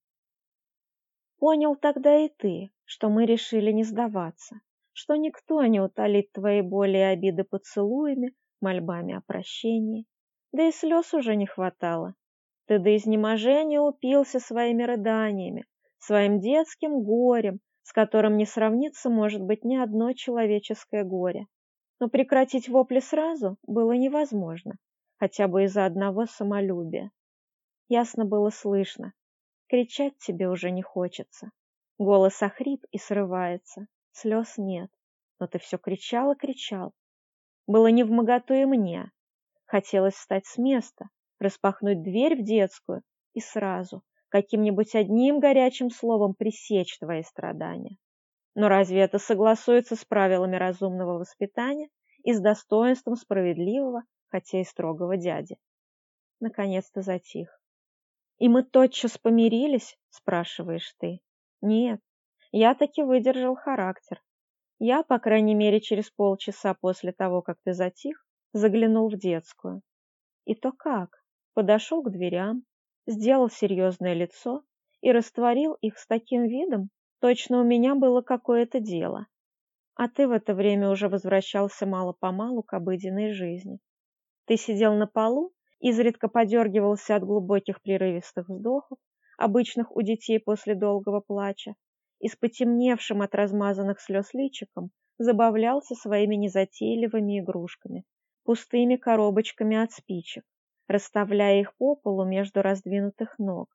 Понял 1.37 1.75
тогда 1.75 2.17
и 2.25 2.27
ты, 2.27 2.71
что 2.85 3.09
мы 3.09 3.27
решили 3.27 3.71
не 3.71 3.83
сдаваться, 3.83 4.61
что 4.93 5.15
никто 5.15 5.63
не 5.63 5.79
утолит 5.79 6.31
твои 6.31 6.61
боли 6.61 6.97
и 6.97 7.01
обиды 7.01 7.43
поцелуями, 7.43 8.33
мольбами 8.61 9.13
о 9.13 9.21
прощении. 9.21 10.07
Да 10.53 10.67
и 10.67 10.71
слез 10.71 11.13
уже 11.13 11.35
не 11.35 11.47
хватало. 11.47 12.15
Ты 12.67 12.79
до 12.79 12.95
изнеможения 12.95 13.81
упился 13.81 14.39
своими 14.39 14.83
рыданиями, 14.83 15.65
своим 15.97 16.39
детским 16.39 17.01
горем, 17.03 17.59
с 17.81 17.91
которым 17.91 18.37
не 18.37 18.45
сравнится, 18.45 19.09
может 19.09 19.41
быть, 19.41 19.65
ни 19.65 19.75
одно 19.75 20.13
человеческое 20.13 21.03
горе. 21.03 21.47
Но 21.99 22.07
прекратить 22.07 22.69
вопли 22.69 22.99
сразу 22.99 23.57
было 23.63 23.93
невозможно, 23.93 24.75
хотя 25.17 25.47
бы 25.47 25.63
из-за 25.63 25.85
одного 25.85 26.27
самолюбия. 26.27 27.11
Ясно 27.89 28.23
было 28.23 28.49
слышно. 28.49 29.13
Кричать 29.67 30.17
тебе 30.19 30.47
уже 30.49 30.69
не 30.69 30.83
хочется. 30.83 31.49
Голос 31.97 32.41
охрип 32.41 32.85
и 32.91 32.99
срывается. 32.99 33.87
Слез 34.11 34.57
нет. 34.57 34.91
Но 35.39 35.47
ты 35.47 35.57
все 35.57 35.77
кричал 35.77 36.31
и 36.31 36.37
кричал. 36.37 36.93
Было 37.65 37.87
не 37.87 38.03
в 38.03 38.11
моготу 38.11 38.53
и 38.53 38.65
мне. 38.65 39.11
Хотелось 39.73 40.13
встать 40.13 40.45
с 40.45 40.59
места, 40.59 41.09
распахнуть 41.39 42.03
дверь 42.03 42.39
в 42.39 42.43
детскую 42.43 43.01
и 43.33 43.39
сразу, 43.39 44.03
каким-нибудь 44.29 44.93
одним 44.93 45.39
горячим 45.39 45.89
словом 45.89 46.35
пресечь 46.35 46.99
твои 46.99 47.23
страдания. 47.23 47.97
Но 48.53 48.67
разве 48.67 48.99
это 48.99 49.17
согласуется 49.17 49.95
с 49.95 50.05
правилами 50.05 50.57
разумного 50.57 51.17
воспитания 51.17 51.89
и 52.23 52.33
с 52.33 52.39
достоинством 52.39 53.15
справедливого, 53.15 54.03
хотя 54.27 54.61
и 54.61 54.63
строгого 54.63 55.17
дяди? 55.17 55.57
Наконец-то 56.39 57.01
затих. 57.01 57.59
«И 58.37 58.49
мы 58.49 58.61
тотчас 58.61 59.17
помирились?»– 59.17 59.97
спрашиваешь 60.11 60.93
ты. 60.99 61.21
Нет, 61.61 61.99
я 62.51 62.75
таки 62.75 63.01
выдержал 63.01 63.55
характер. 63.55 64.21
Я, 64.77 65.01
по 65.01 65.17
крайней 65.17 65.55
мере, 65.55 65.81
через 65.81 66.11
полчаса 66.11 66.75
после 66.75 67.11
того, 67.11 67.41
как 67.41 67.57
ты 67.63 67.73
затих, 67.73 68.23
заглянул 68.53 69.09
в 69.09 69.17
детскую. 69.17 69.81
И 70.45 70.55
то 70.55 70.71
как? 70.71 71.23
Подошел 71.53 72.01
к 72.01 72.11
дверям, 72.11 72.63
сделал 73.05 73.49
серьезное 73.49 74.13
лицо 74.13 74.63
и 75.01 75.11
растворил 75.11 75.73
их 75.81 75.97
с 75.97 76.07
таким 76.07 76.45
видом, 76.45 76.89
точно 77.19 77.61
у 77.61 77.63
меня 77.63 77.95
было 77.95 78.21
какое-то 78.21 78.79
дело. 78.79 79.27
А 79.95 80.07
ты 80.07 80.27
в 80.27 80.31
это 80.31 80.55
время 80.55 80.89
уже 80.89 81.09
возвращался 81.09 81.85
мало-помалу 81.85 82.63
к 82.63 82.73
обыденной 82.73 83.33
жизни. 83.33 83.79
Ты 84.45 84.57
сидел 84.57 84.95
на 84.95 85.07
полу, 85.07 85.53
изредка 85.79 86.27
подергивался 86.27 87.15
от 87.15 87.23
глубоких 87.23 87.81
прерывистых 87.81 88.49
вздохов, 88.49 88.97
обычных 89.37 89.95
у 89.95 90.01
детей 90.01 90.39
после 90.39 90.75
долгого 90.75 91.19
плача, 91.19 91.75
и 92.19 92.27
с 92.27 92.35
потемневшим 92.35 93.21
от 93.21 93.35
размазанных 93.35 93.99
слез 93.99 94.33
личиком 94.33 94.91
забавлялся 95.17 95.95
своими 95.95 96.35
незатейливыми 96.35 97.39
игрушками, 97.39 98.03
пустыми 98.43 98.95
коробочками 98.95 99.77
от 99.77 99.91
спичек, 99.91 100.43
расставляя 100.87 101.59
их 101.59 101.75
по 101.75 101.95
полу 101.95 102.25
между 102.25 102.61
раздвинутых 102.61 103.39
ног, 103.39 103.69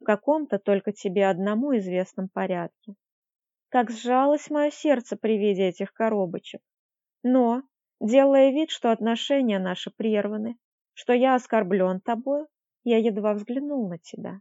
в 0.00 0.04
каком-то 0.04 0.58
только 0.58 0.92
тебе 0.92 1.26
одному 1.26 1.76
известном 1.76 2.28
порядке. 2.28 2.94
Как 3.68 3.90
сжалось 3.90 4.50
мое 4.50 4.70
сердце 4.70 5.16
при 5.16 5.38
виде 5.38 5.68
этих 5.68 5.92
коробочек. 5.92 6.60
Но, 7.22 7.62
делая 8.00 8.50
вид, 8.50 8.70
что 8.70 8.92
отношения 8.92 9.58
наши 9.58 9.90
прерваны, 9.90 10.56
что 10.92 11.12
я 11.12 11.34
оскорблен 11.34 12.00
тобою, 12.00 12.46
я 12.84 12.98
едва 12.98 13.34
взглянул 13.34 13.88
на 13.88 13.98
тебя. 13.98 14.40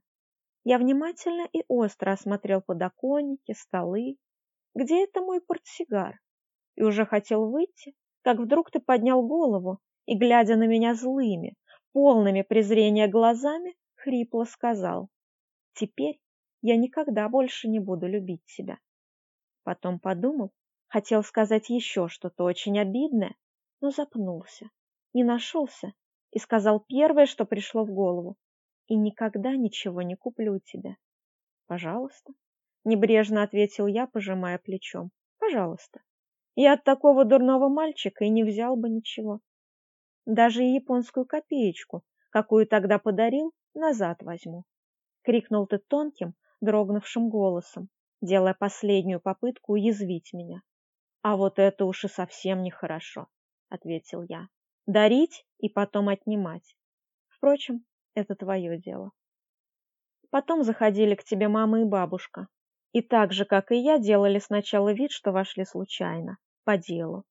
Я 0.66 0.78
внимательно 0.78 1.48
и 1.52 1.64
остро 1.68 2.12
осмотрел 2.12 2.62
подоконники, 2.62 3.54
столы. 3.54 4.18
Где 4.76 5.04
это 5.04 5.22
мой 5.22 5.42
портсигар? 5.42 6.20
И 6.76 6.84
уже 6.84 7.06
хотел 7.06 7.50
выйти, 7.50 7.94
как 8.24 8.40
вдруг 8.40 8.72
ты 8.72 8.80
поднял 8.80 9.22
голову 9.22 9.80
и, 10.06 10.18
глядя 10.18 10.56
на 10.56 10.66
меня 10.66 10.96
злыми, 10.96 11.56
полными 11.92 12.42
презрения 12.42 13.08
глазами, 13.08 13.76
хрипло 13.96 14.46
сказал, 14.46 15.10
«Теперь 15.74 16.20
я 16.62 16.78
никогда 16.78 17.30
больше 17.30 17.68
не 17.68 17.80
буду 17.80 18.08
любить 18.08 18.44
тебя». 18.46 18.80
Потом 19.64 20.00
подумал, 20.00 20.52
хотел 20.88 21.24
сказать 21.24 21.70
еще 21.70 22.08
что-то 22.08 22.44
очень 22.44 22.80
обидное, 22.80 23.36
но 23.82 23.92
запнулся, 23.92 24.70
не 25.14 25.24
нашелся 25.24 25.94
и 26.32 26.40
сказал 26.40 26.80
первое, 26.80 27.26
что 27.26 27.46
пришло 27.46 27.84
в 27.86 27.92
голову 27.92 28.38
и 28.88 28.96
никогда 28.96 29.56
ничего 29.56 30.02
не 30.02 30.16
куплю 30.16 30.60
тебе. 30.60 30.98
Пожалуйста, 31.68 32.34
небрежно 32.84 33.44
ответил 33.44 33.88
я, 33.88 34.08
пожимая 34.08 34.58
плечом. 34.58 35.12
Пожалуйста. 35.40 36.02
Я 36.56 36.74
от 36.74 36.84
такого 36.84 37.26
дурного 37.26 37.68
мальчика 37.68 38.26
и 38.26 38.30
не 38.30 38.44
взял 38.44 38.76
бы 38.76 38.90
ничего. 38.90 39.40
Даже 40.26 40.64
и 40.64 40.76
японскую 40.76 41.26
копеечку, 41.26 42.04
какую 42.30 42.68
тогда 42.68 43.00
подарил, 43.00 43.54
назад 43.74 44.22
возьму. 44.22 44.64
Крикнул 45.24 45.66
ты 45.68 45.80
тонким, 45.80 46.36
дрогнувшим 46.62 47.30
голосом, 47.30 47.90
делая 48.22 48.54
последнюю 48.54 49.20
попытку 49.20 49.74
уязвить 49.74 50.32
меня. 50.34 50.62
А 51.22 51.38
вот 51.38 51.58
это 51.58 51.86
уж 51.86 52.06
и 52.06 52.08
совсем 52.08 52.62
нехорошо, 52.62 53.28
ответил 53.70 54.24
я. 54.24 54.48
Дарить 54.86 55.46
и 55.60 55.70
потом 55.70 56.10
отнимать. 56.10 56.78
Впрочем, 57.30 57.86
это 58.14 58.36
твое 58.36 58.78
дело. 58.78 59.12
Потом 60.30 60.64
заходили 60.64 61.16
к 61.16 61.24
тебе 61.24 61.48
мама 61.48 61.82
и 61.82 61.86
бабушка. 61.86 62.48
И 62.94 63.02
так 63.02 63.34
же, 63.34 63.44
как 63.44 63.72
и 63.72 63.76
я, 63.76 63.98
делали 63.98 64.40
сначала 64.40 64.94
вид, 64.94 65.12
что 65.12 65.32
вошли 65.32 65.66
случайно, 65.66 66.38
по 66.64 66.78
делу. 66.78 67.26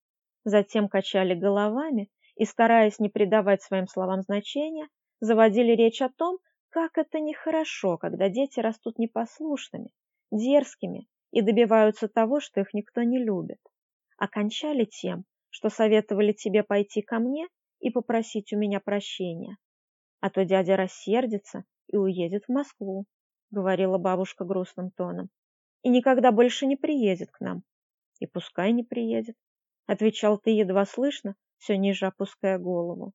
Затем 0.45 0.89
качали 0.89 1.35
головами 1.35 2.11
и, 2.37 2.45
стараясь 2.45 2.99
не 2.99 3.09
придавать 3.09 3.63
своим 3.63 3.87
словам 3.87 4.23
значения, 4.23 4.89
заводили 5.21 5.73
речь 5.73 6.03
о 6.03 6.11
том, 6.11 6.39
как 6.69 6.99
это 6.99 7.21
нехорошо, 7.21 7.97
когда 7.97 8.29
дети 8.29 8.61
растут 8.61 8.99
непослушными, 8.99 9.91
дерзкими 10.31 11.07
и 11.31 11.41
добиваются 11.41 12.09
того, 12.09 12.41
что 12.41 12.61
их 12.61 12.75
никто 12.75 13.03
не 13.03 13.19
любит. 13.19 13.61
Окончали 14.19 14.85
тем, 14.85 15.25
что 15.49 15.71
советовали 15.71 16.33
тебе 16.33 16.63
пойти 16.63 17.03
ко 17.03 17.19
мне 17.19 17.47
и 17.81 17.91
попросить 17.91 18.53
у 18.53 18.59
меня 18.59 18.81
прощения 18.81 19.57
а 20.23 20.31
то 20.31 20.45
дядя 20.45 20.77
рассердится 20.77 21.65
и 21.89 21.97
уедет 21.97 22.45
в 22.47 22.53
Москву, 22.53 23.07
говорила 23.51 23.99
бабушка 23.99 24.45
грустным 24.45 24.93
тоном, 24.93 25.31
и 25.83 25.89
никогда 25.89 26.33
больше 26.33 26.67
не 26.67 26.77
приедет 26.77 27.31
к 27.31 27.41
нам. 27.41 27.63
И 28.21 28.27
пускай 28.27 28.73
не 28.73 28.83
приедет, 28.83 29.37
отвечал 29.87 30.39
ты 30.39 30.51
едва 30.51 30.85
слышно, 30.87 31.35
все 31.59 31.77
ниже 31.77 32.07
опуская 32.07 32.59
голову. 32.59 33.13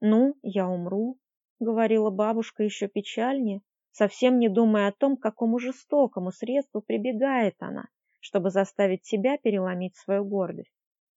Ну, 0.00 0.36
я 0.42 0.68
умру, 0.68 1.18
говорила 1.58 2.10
бабушка 2.10 2.62
еще 2.62 2.86
печальнее, 2.86 3.62
совсем 3.92 4.38
не 4.38 4.48
думая 4.48 4.88
о 4.88 4.92
том, 4.92 5.16
к 5.16 5.22
какому 5.22 5.58
жестокому 5.58 6.32
средству 6.32 6.82
прибегает 6.82 7.56
она, 7.60 7.88
чтобы 8.20 8.50
заставить 8.50 9.02
тебя 9.02 9.38
переломить 9.38 9.96
свою 9.96 10.24
гордость. 10.24 10.74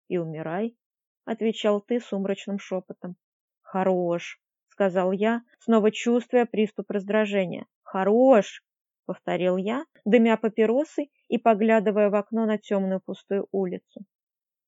И 0.08 0.18
умирай, 0.18 0.78
отвечал 1.26 1.82
ты 1.82 2.00
сумрачным 2.00 2.58
шепотом. 2.58 3.18
Хорош, 3.62 4.42
сказал 4.70 5.12
я, 5.12 5.44
снова 5.60 5.92
чувствуя 5.92 6.46
приступ 6.46 6.90
раздражения. 6.90 7.68
Хорош, 7.84 8.64
повторил 9.10 9.58
я, 9.58 9.86
дымя 10.06 10.38
папиросой 10.38 11.12
и 11.30 11.40
поглядывая 11.40 12.12
в 12.12 12.16
окно 12.16 12.46
на 12.46 12.60
темную 12.60 13.02
пустую 13.04 13.48
улицу. 13.52 14.06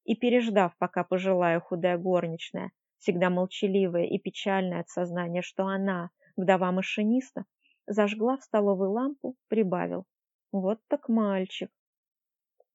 И 0.04 0.16
переждав, 0.16 0.76
пока 0.80 1.04
пожилая 1.04 1.60
худая 1.60 2.00
горничная, 2.00 2.72
всегда 2.98 3.30
молчаливая 3.30 4.06
и 4.06 4.18
печальная 4.18 4.80
от 4.80 4.90
сознания, 4.90 5.44
что 5.44 5.68
она, 5.68 6.10
вдова 6.36 6.72
машиниста, 6.72 7.46
зажгла 7.86 8.38
в 8.38 8.42
столовой 8.42 8.88
лампу, 8.88 9.36
прибавил. 9.48 10.06
Вот 10.52 10.80
так 10.88 11.08
мальчик. 11.08 11.70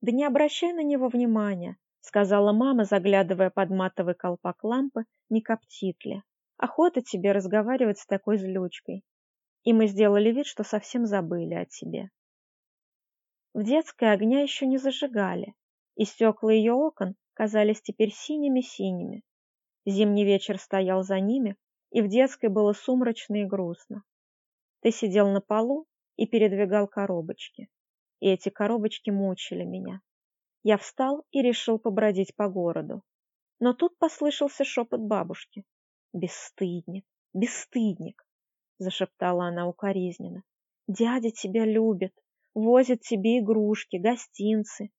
Да 0.01 0.13
не 0.13 0.25
обращай 0.25 0.73
на 0.73 0.85
него 0.85 1.09
внимания, 1.09 1.79
сказала 1.99 2.53
мама, 2.53 2.85
заглядывая 2.85 3.51
под 3.51 3.71
матовый 3.71 4.15
колпак 4.15 4.63
лампы, 4.63 5.03
не 5.31 5.41
коптит 5.41 6.05
ли. 6.05 6.23
Охота 6.59 7.03
тебе 7.03 7.33
разговаривать 7.33 7.99
с 7.99 8.07
такой 8.07 8.39
злючкой. 8.39 9.03
И 9.67 9.73
мы 9.73 9.89
сделали 9.89 10.31
вид, 10.31 10.47
что 10.47 10.63
совсем 10.63 11.07
забыли 11.07 11.55
о 11.55 11.67
тебе. 11.67 12.11
В 13.53 13.65
детской 13.65 14.13
огня 14.13 14.41
еще 14.41 14.65
не 14.65 14.79
зажигали, 14.79 15.55
и 15.97 16.05
стекла 16.05 16.53
ее 16.53 16.73
окон 16.73 17.17
казались 17.35 17.83
теперь 17.83 18.13
синими-синими. 18.13 19.23
Зимний 19.85 20.25
вечер 20.25 20.59
стоял 20.59 21.03
за 21.03 21.19
ними, 21.19 21.57
и 21.91 22.01
в 22.01 22.09
детской 22.09 22.49
было 22.49 22.75
сумрачно 22.75 23.43
и 23.43 23.45
грустно. 23.45 24.05
Ты 24.83 24.93
сидел 24.93 25.31
на 25.31 25.41
полу 25.41 25.87
и 26.15 26.29
передвигал 26.29 26.87
коробочки, 26.87 27.69
и 28.21 28.29
эти 28.29 28.51
коробочки 28.51 29.11
мучили 29.11 29.65
меня. 29.65 30.01
Я 30.63 30.79
встал 30.79 31.25
и 31.33 31.43
решил 31.43 31.81
побродить 31.81 32.37
по 32.37 32.49
городу. 32.49 33.03
Но 33.59 33.73
тут 33.73 33.99
послышался 33.99 34.63
шепот 34.65 35.01
бабушки. 35.01 35.65
«Бесстыдник, 36.13 37.05
бесстыдник!»— 37.35 38.25
зашептала 38.79 39.47
она 39.47 39.67
укоризненно. 39.69 40.43
«Дядя 40.87 41.31
тебя 41.31 41.65
любит, 41.65 42.15
возит 42.55 43.01
тебе 43.01 43.39
игрушки, 43.39 43.97
гостинцы». 43.97 44.91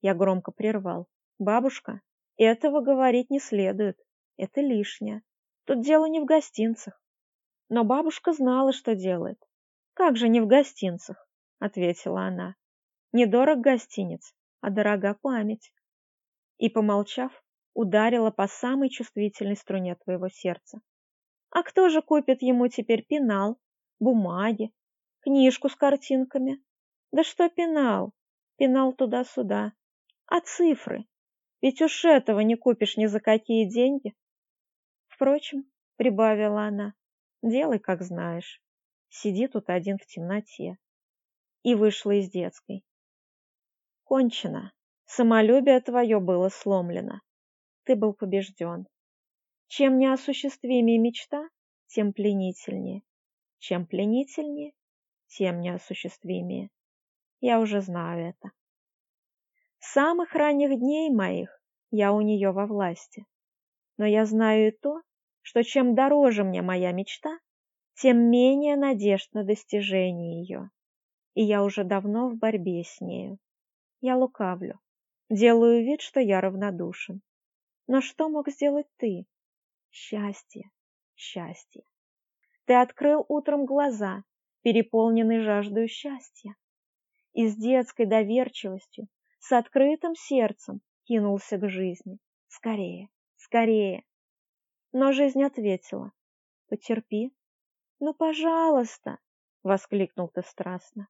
Я 0.00 0.14
громко 0.14 0.50
прервал. 0.50 1.06
«Бабушка, 1.38 2.00
этого 2.36 2.80
говорить 2.80 3.30
не 3.30 3.40
следует, 3.40 3.98
это 4.36 4.60
лишнее. 4.60 5.22
Тут 5.64 5.82
дело 5.82 6.06
не 6.06 6.20
в 6.20 6.24
гостинцах». 6.24 7.00
Но 7.68 7.84
бабушка 7.84 8.32
знала, 8.32 8.72
что 8.72 8.94
делает. 8.94 9.38
«Как 9.94 10.16
же 10.16 10.28
не 10.28 10.40
в 10.40 10.46
гостинцах?»— 10.46 11.28
ответила 11.58 12.26
она. 12.26 12.56
«Недорог 13.12 13.60
гостиниц, 13.60 14.34
а 14.60 14.70
дорога 14.70 15.16
память». 15.20 15.72
И, 16.58 16.68
помолчав, 16.68 17.32
ударила 17.74 18.30
по 18.30 18.46
самой 18.46 18.88
чувствительной 18.88 19.56
струне 19.56 19.96
твоего 19.96 20.28
сердца. 20.28 20.80
А 21.54 21.62
кто 21.62 21.88
же 21.88 22.02
купит 22.02 22.42
ему 22.42 22.66
теперь 22.66 23.06
пенал, 23.06 23.60
бумаги, 24.00 24.72
книжку 25.20 25.68
с 25.68 25.76
картинками? 25.76 26.60
Да 27.12 27.22
что 27.22 27.48
пенал? 27.48 28.12
Пенал 28.56 28.92
туда-сюда. 28.92 29.72
А 30.26 30.40
цифры? 30.40 31.06
Ведь 31.62 31.80
уж 31.80 32.04
этого 32.04 32.40
не 32.40 32.56
купишь 32.56 32.96
ни 32.96 33.06
за 33.06 33.20
какие 33.20 33.70
деньги. 33.70 34.16
Впрочем, 35.06 35.70
прибавила 35.94 36.64
она, 36.64 36.94
делай, 37.40 37.78
как 37.78 38.02
знаешь. 38.02 38.60
Сиди 39.08 39.46
тут 39.46 39.70
один 39.70 39.98
в 39.98 40.06
темноте. 40.06 40.76
И 41.62 41.76
вышла 41.76 42.10
из 42.18 42.28
детской. 42.30 42.84
Кончено. 44.02 44.72
Самолюбие 45.04 45.80
твое 45.80 46.18
было 46.18 46.48
сломлено. 46.48 47.20
Ты 47.84 47.94
был 47.94 48.12
побежден. 48.12 48.88
Чем 49.76 49.98
неосуществимее 49.98 51.00
мечта, 51.00 51.48
тем 51.88 52.12
пленительнее. 52.12 53.02
Чем 53.58 53.86
пленительнее, 53.88 54.72
тем 55.26 55.60
неосуществимее. 55.60 56.70
Я 57.40 57.58
уже 57.58 57.80
знаю 57.80 58.28
это. 58.28 58.52
С 59.80 59.92
самых 59.94 60.32
ранних 60.36 60.78
дней 60.78 61.10
моих 61.10 61.60
я 61.90 62.12
у 62.12 62.20
нее 62.20 62.52
во 62.52 62.68
власти. 62.68 63.26
Но 63.96 64.06
я 64.06 64.26
знаю 64.26 64.68
и 64.68 64.70
то, 64.70 65.02
что 65.40 65.64
чем 65.64 65.96
дороже 65.96 66.44
мне 66.44 66.62
моя 66.62 66.92
мечта, 66.92 67.36
тем 67.94 68.30
менее 68.30 68.76
надежд 68.76 69.34
на 69.34 69.42
достижение 69.42 70.40
ее. 70.40 70.70
И 71.34 71.42
я 71.42 71.64
уже 71.64 71.82
давно 71.82 72.28
в 72.28 72.36
борьбе 72.36 72.84
с 72.84 73.00
нею. 73.00 73.38
Я 74.00 74.16
лукавлю, 74.16 74.78
делаю 75.30 75.84
вид, 75.84 76.00
что 76.00 76.20
я 76.20 76.40
равнодушен. 76.40 77.22
Но 77.88 78.00
что 78.00 78.28
мог 78.28 78.48
сделать 78.48 78.86
ты? 78.98 79.26
Счастье, 79.96 80.72
счастье. 81.14 81.84
Ты 82.64 82.74
открыл 82.74 83.24
утром 83.28 83.64
глаза, 83.64 84.24
переполненный 84.62 85.38
жаждой 85.38 85.86
счастья. 85.86 86.56
И 87.32 87.46
с 87.46 87.54
детской 87.54 88.04
доверчивостью, 88.04 89.06
с 89.38 89.52
открытым 89.52 90.16
сердцем 90.16 90.80
кинулся 91.04 91.58
к 91.58 91.68
жизни. 91.68 92.18
Скорее, 92.48 93.08
скорее. 93.36 94.02
Но 94.90 95.12
жизнь 95.12 95.44
ответила. 95.44 96.10
Потерпи. 96.66 97.32
Ну, 98.00 98.14
пожалуйста, 98.14 99.20
воскликнул 99.62 100.26
ты 100.26 100.42
страстно. 100.42 101.06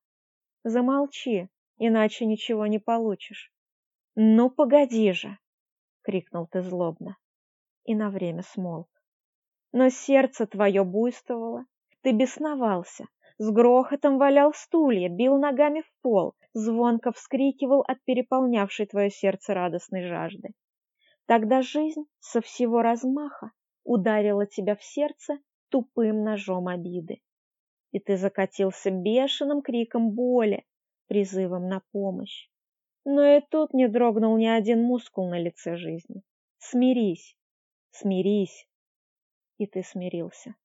Замолчи, 0.62 1.49
иначе 1.79 2.27
ничего 2.27 2.66
не 2.66 2.81
получишь. 2.81 3.51
Ну, 4.14 4.51
погоди 4.51 5.12
же, 5.12 5.38
крикнул 6.03 6.47
ты 6.47 6.61
злобно 6.61 7.16
и 7.85 7.94
на 7.94 8.11
время 8.11 8.42
смолк. 8.42 8.88
Но 9.73 9.88
сердце 9.88 10.47
твое 10.47 10.85
буйствовало, 10.85 11.66
ты 12.03 12.12
бесновался, 12.12 13.07
с 13.38 13.51
грохотом 13.51 14.18
валял 14.18 14.53
стулья, 14.55 15.09
бил 15.09 15.38
ногами 15.38 15.81
в 15.81 15.92
пол, 16.03 16.35
звонко 16.53 17.12
вскрикивал 17.12 17.81
от 17.81 18.03
переполнявшей 18.05 18.87
твое 18.87 19.11
сердце 19.11 19.55
радостной 19.55 20.07
жажды. 20.07 20.51
Тогда 21.27 21.62
жизнь 21.62 22.05
со 22.20 22.40
всего 22.40 22.83
размаха 22.83 23.51
ударила 23.83 24.47
тебя 24.47 24.77
в 24.77 24.85
сердце 24.85 25.38
тупым 25.70 26.23
ножом 26.23 26.68
обиды. 26.68 27.20
И 27.90 27.99
ты 27.99 28.16
закатился 28.16 28.90
бешеным 28.90 29.62
криком 29.62 30.11
боли, 30.12 30.64
призывом 31.09 31.68
на 31.68 31.83
помощь. 31.92 32.49
Но 33.05 33.25
и 33.25 33.40
тут 33.51 33.75
не 33.75 33.88
дрогнул 33.88 34.37
ни 34.37 34.47
один 34.47 34.83
мускул 34.83 35.29
на 35.29 35.38
лице 35.38 35.77
жизни. 35.77 36.23
Смирись, 36.59 37.37
Смирись. 37.94 38.68
И 39.59 39.66
ты 39.66 39.83
смирился. 39.83 40.57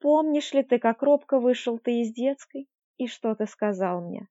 Помнишь 0.00 0.52
ли 0.52 0.62
ты, 0.62 0.78
как 0.78 1.02
робко 1.02 1.38
вышел 1.38 1.78
ты 1.78 2.00
из 2.02 2.12
детской, 2.12 2.68
и 2.96 3.06
что 3.06 3.34
ты 3.34 3.46
сказал 3.46 4.00
мне? 4.00 4.28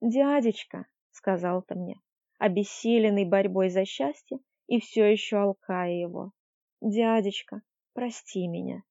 Дядечка, 0.00 0.86
сказал 1.10 1.62
ты 1.62 1.74
мне, 1.74 2.00
обессиленный 2.38 3.24
борьбой 3.24 3.68
за 3.68 3.84
счастье 3.84 4.38
и 4.68 4.80
все 4.80 5.04
еще 5.04 5.38
алкая 5.38 5.92
его. 5.92 6.32
Дядечка, 6.80 7.62
прости 7.94 8.46
меня 8.46 8.84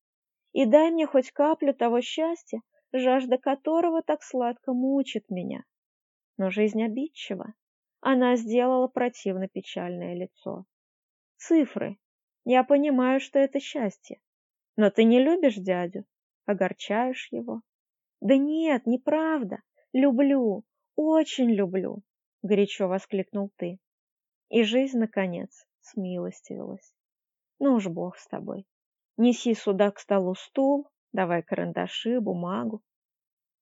и 0.58 0.66
дай 0.66 0.90
мне 0.90 1.06
хоть 1.06 1.32
каплю 1.32 1.72
того 1.72 2.02
счастья, 2.02 2.62
жажда 2.92 3.38
которого 3.38 4.02
так 4.02 4.24
сладко 4.24 4.74
мучит 4.74 5.30
меня. 5.30 5.64
Но 6.38 6.50
жизнь 6.50 6.84
обидчива. 6.84 7.54
Она 8.00 8.36
сделала 8.38 8.88
противно 8.88 9.48
печальное 9.48 10.16
лицо. 10.16 10.66
Цифры, 11.36 12.00
я 12.50 12.64
понимаю, 12.64 13.20
что 13.20 13.40
это 13.40 13.60
счастье. 13.60 14.22
Но 14.78 14.90
ты 14.90 15.04
не 15.04 15.22
любишь 15.22 15.56
дядю, 15.56 16.06
огорчаешь 16.46 17.28
его. 17.30 17.62
Да 18.22 18.38
нет, 18.38 18.86
неправда. 18.86 19.62
Люблю, 19.92 20.64
очень 20.96 21.52
люблю, 21.52 22.04
горячо 22.44 22.88
воскликнул 22.88 23.52
ты. 23.58 23.80
И 24.48 24.64
жизнь, 24.64 24.98
наконец, 24.98 25.68
смилостивилась. 25.82 26.96
Ну 27.60 27.74
уж 27.74 27.88
бог 27.88 28.16
с 28.18 28.26
тобой. 28.28 28.66
Неси 29.18 29.54
сюда 29.54 29.92
к 29.92 30.00
столу 30.00 30.34
стул, 30.36 30.88
давай 31.12 31.44
карандаши, 31.44 32.22
бумагу. 32.22 32.82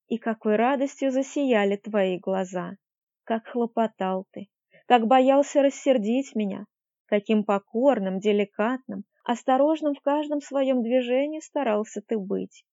И 0.06 0.16
какой 0.16 0.54
радостью 0.54 1.10
засияли 1.10 1.74
твои 1.74 2.20
глаза, 2.20 2.76
как 3.24 3.48
хлопотал 3.48 4.28
ты, 4.30 4.48
как 4.86 5.08
боялся 5.08 5.60
рассердить 5.60 6.36
меня, 6.36 6.66
Каким 7.06 7.44
покорным, 7.44 8.18
деликатным, 8.18 9.04
осторожным 9.22 9.94
в 9.94 10.00
каждом 10.00 10.40
своем 10.40 10.82
движении 10.82 11.38
старался 11.38 12.02
ты 12.02 12.18
быть. 12.18 12.64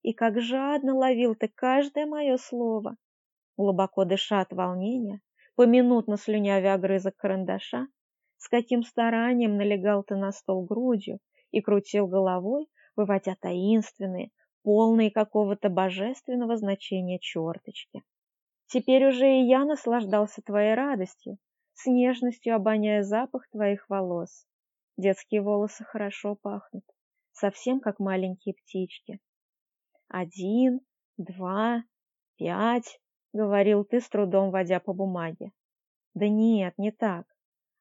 И 0.00 0.14
как 0.14 0.40
жадно 0.40 0.94
ловил 0.96 1.34
ты 1.34 1.48
каждое 1.48 2.06
мое 2.06 2.38
слово. 2.38 2.96
Глубоко 3.58 4.06
дыша 4.06 4.40
от 4.40 4.52
волнения, 4.52 5.20
поминутно 5.56 6.16
слюнявя 6.16 6.74
огрызок 6.74 7.16
карандаша, 7.16 7.86
с 8.38 8.48
каким 8.48 8.82
старанием 8.82 9.56
налегал 9.58 10.02
ты 10.02 10.16
на 10.16 10.32
стол 10.32 10.64
грудью 10.64 11.18
и 11.50 11.60
крутил 11.60 12.06
головой, 12.06 12.68
выводя 12.96 13.36
таинственные, 13.38 14.30
полные 14.62 15.10
какого-то 15.10 15.68
божественного 15.68 16.56
значения 16.56 17.18
черточки. 17.18 18.02
Теперь 18.68 19.06
уже 19.06 19.30
и 19.30 19.46
я 19.46 19.66
наслаждался 19.66 20.40
твоей 20.40 20.74
радостью, 20.74 21.36
с 21.74 21.86
нежностью 21.86 22.54
обоняя 22.54 23.02
запах 23.02 23.48
твоих 23.50 23.88
волос. 23.88 24.46
Детские 24.96 25.42
волосы 25.42 25.84
хорошо 25.84 26.34
пахнут, 26.36 26.84
совсем 27.32 27.80
как 27.80 27.98
маленькие 27.98 28.54
птички. 28.54 29.20
Один, 30.08 30.80
два, 31.16 31.84
пять, 32.36 33.00
говорил 33.32 33.84
ты, 33.84 34.00
с 34.00 34.08
трудом 34.08 34.50
водя 34.50 34.80
по 34.80 34.92
бумаге. 34.92 35.52
Да 36.14 36.28
нет, 36.28 36.74
не 36.76 36.90
так. 36.90 37.26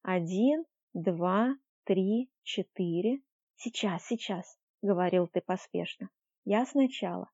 Один, 0.02 0.64
два, 0.94 1.56
три, 1.84 2.32
четыре. 2.44 3.22
Сейчас, 3.56 4.06
сейчас, 4.06 4.58
говорил 4.82 5.28
ты 5.28 5.42
поспешно. 5.42 6.10
Я 6.46 6.66
сначала. 6.66 7.30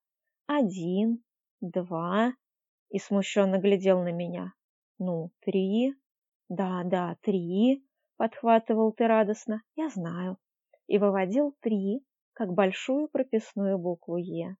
Один, 0.47 1.23
два, 1.61 2.33
и 2.89 2.99
смущенно 2.99 3.57
глядел 3.57 4.01
на 4.01 4.11
меня. 4.11 4.53
Ну, 4.97 5.31
три. 5.41 5.93
Да, 6.49 6.83
да, 6.85 7.17
три, 7.21 7.85
подхватывал 8.15 8.93
ты 8.93 9.07
радостно. 9.07 9.63
Я 9.75 9.89
знаю. 9.89 10.37
И 10.87 10.97
выводил 10.97 11.55
три, 11.61 12.05
как 12.33 12.53
большую 12.53 13.09
прописную 13.09 13.77
букву 13.77 14.17
Е. 14.17 14.55